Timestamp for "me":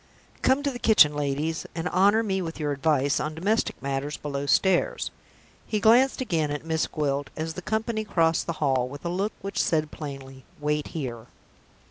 2.23-2.41